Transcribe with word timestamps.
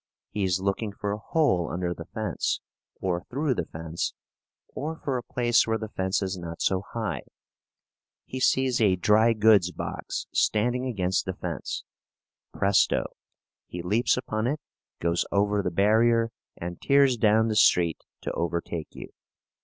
He 0.31 0.43
is 0.43 0.59
looking 0.59 0.93
for 0.93 1.11
a 1.11 1.19
hole 1.19 1.69
under 1.71 1.93
the 1.93 2.05
fence, 2.05 2.59
or 2.99 3.21
through 3.29 3.53
the 3.53 3.67
fence, 3.67 4.15
or 4.69 4.95
for 4.97 5.15
a 5.15 5.21
place 5.21 5.67
where 5.67 5.77
the 5.77 5.89
fence 5.89 6.23
is 6.23 6.39
not 6.39 6.59
so 6.59 6.81
high. 6.93 7.21
He 8.25 8.39
sees 8.39 8.81
a 8.81 8.95
dry 8.95 9.33
goods 9.33 9.71
box 9.71 10.25
standing 10.33 10.87
against 10.87 11.25
the 11.25 11.35
fence. 11.35 11.83
Presto! 12.51 13.11
He 13.67 13.83
leaps 13.83 14.17
upon 14.17 14.47
it, 14.47 14.59
goes 14.99 15.23
over 15.31 15.61
the 15.61 15.69
barrier, 15.69 16.31
and 16.57 16.81
tears 16.81 17.15
down 17.15 17.47
the 17.47 17.55
street 17.55 17.99
to 18.21 18.31
overtake 18.31 18.87
you. 18.95 19.09